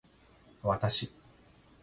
[0.63, 1.09] 私